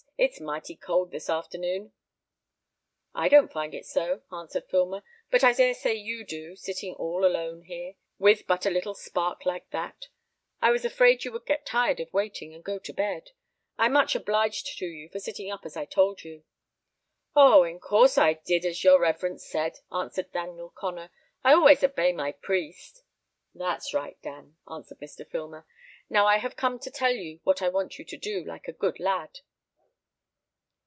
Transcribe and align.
It's 0.17 0.39
mighty 0.39 0.75
cold 0.75 1.09
this 1.09 1.31
afternoon." 1.31 1.93
"I 3.15 3.27
don't 3.27 3.51
find 3.51 3.73
it 3.73 3.87
so," 3.87 4.21
answered 4.31 4.67
Filmer; 4.69 5.01
"but 5.31 5.43
I 5.43 5.51
dare 5.51 5.73
say 5.73 5.95
you 5.95 6.23
do, 6.23 6.55
sitting 6.55 6.93
all 6.93 7.25
alone 7.25 7.63
here, 7.63 7.95
with 8.19 8.45
but 8.45 8.67
a 8.67 8.69
little 8.69 8.93
spark 8.93 9.47
like 9.47 9.71
that. 9.71 10.09
I 10.61 10.69
was 10.69 10.85
afraid 10.85 11.23
you 11.25 11.31
would 11.31 11.47
get 11.47 11.65
tired 11.65 11.99
of 11.99 12.13
waiting, 12.13 12.53
and 12.53 12.63
go 12.63 12.77
to 12.77 12.93
bed. 12.93 13.31
I 13.79 13.87
am 13.87 13.93
much 13.93 14.13
obliged 14.13 14.77
to 14.77 14.85
you 14.85 15.09
for 15.09 15.17
sitting 15.19 15.49
up 15.51 15.65
as 15.65 15.75
I 15.75 15.85
told 15.85 16.23
you." 16.23 16.43
"Oh! 17.35 17.63
in 17.63 17.79
course 17.79 18.15
I 18.15 18.33
did 18.33 18.63
as 18.63 18.83
your 18.83 18.99
reverence 18.99 19.43
said," 19.49 19.79
answered 19.91 20.31
Daniel 20.31 20.69
Connor. 20.69 21.09
"I 21.43 21.53
always 21.55 21.83
obey 21.83 22.11
my 22.13 22.31
priest." 22.31 23.01
"That's 23.55 23.91
right, 23.91 24.21
Dan," 24.21 24.57
answered 24.69 24.99
Mr. 24.99 25.27
Filmer. 25.27 25.65
"Now 26.11 26.27
I 26.27 26.37
have 26.37 26.55
come 26.55 26.77
to 26.77 26.91
tell 26.91 27.13
you 27.15 27.39
what 27.41 27.63
I 27.63 27.69
want 27.69 27.97
you 27.97 28.05
to 28.05 28.17
do, 28.17 28.43
like 28.45 28.67
a 28.67 28.71
good 28.71 28.99
lad." 28.99 29.39